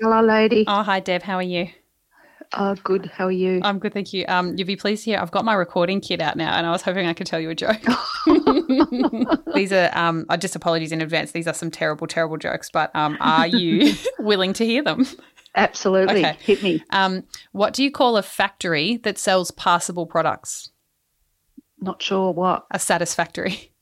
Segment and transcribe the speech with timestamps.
[0.00, 0.64] Hello, lady.
[0.66, 1.22] Oh, hi, Deb.
[1.22, 1.68] How are you?
[2.52, 3.06] Oh, good.
[3.06, 3.60] How are you?
[3.64, 4.24] I'm good, thank you.
[4.28, 6.70] Um, you'll be pleased to hear I've got my recording kit out now, and I
[6.70, 7.80] was hoping I could tell you a joke.
[9.54, 11.32] These are um, I just apologies in advance.
[11.32, 15.06] These are some terrible, terrible jokes, but um, are you willing to hear them?
[15.54, 16.24] Absolutely.
[16.24, 16.36] Okay.
[16.40, 16.84] Hit me.
[16.90, 20.70] Um, what do you call a factory that sells passable products?
[21.80, 22.66] Not sure what.
[22.70, 23.72] A satisfactory.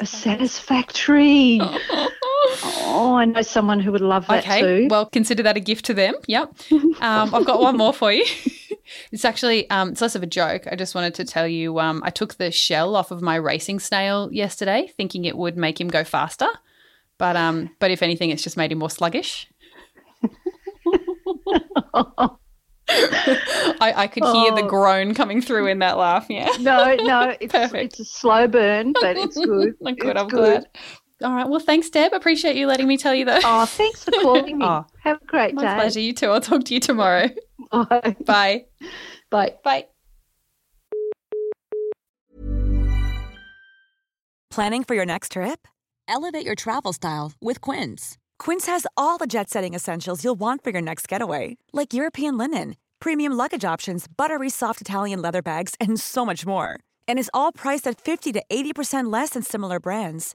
[0.00, 1.58] A satisfactory.
[1.60, 2.10] oh,
[2.64, 4.88] I know someone who would love that okay, too.
[4.90, 6.14] well, consider that a gift to them.
[6.26, 6.54] Yep.
[7.00, 8.24] Um, I've got one more for you.
[9.12, 10.66] it's actually um, it's less of a joke.
[10.70, 13.80] I just wanted to tell you um, I took the shell off of my racing
[13.80, 16.48] snail yesterday, thinking it would make him go faster.
[17.18, 19.48] But um, but if anything, it's just made him more sluggish.
[22.88, 24.68] I, I could hear the Oh.
[24.68, 26.26] groan coming through in that laugh.
[26.28, 26.50] Yeah.
[26.60, 27.84] no, no, it's, Perfect.
[27.94, 29.74] it's a slow burn, but it's good.
[29.86, 30.10] I'm good.
[30.16, 30.66] It's I'm glad.
[31.22, 31.48] All right.
[31.48, 32.12] Well, thanks, Deb.
[32.12, 33.42] Appreciate you letting me tell you that.
[33.44, 34.64] Oh, thanks for calling me.
[34.64, 35.74] Oh, Have a great My day.
[35.74, 36.00] pleasure.
[36.00, 36.28] You too.
[36.30, 37.28] I'll talk to you tomorrow.
[37.70, 38.16] Bye.
[38.26, 38.64] Bye.
[39.30, 39.54] Bye.
[39.64, 39.86] Bye.
[44.50, 45.66] Planning for your next trip?
[46.08, 48.18] Elevate your travel style with Quince.
[48.38, 52.36] Quince has all the jet setting essentials you'll want for your next getaway, like European
[52.36, 56.78] linen, premium luggage options, buttery soft Italian leather bags, and so much more.
[57.08, 60.34] And is all priced at 50 to 80% less than similar brands.